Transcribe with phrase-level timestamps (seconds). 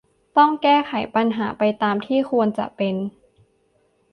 [0.37, 0.75] ต้องแก้
[1.15, 2.95] ปัญหาไปตามที่ควรจะเป็น